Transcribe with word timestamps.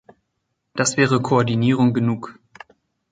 Das 0.73 0.97
wäre 0.97 1.21
Koordinierung 1.21 1.93
genug! 1.93 2.39